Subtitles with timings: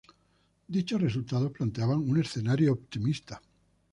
[0.67, 3.39] Dichos resultados planteaban un escenario optimista.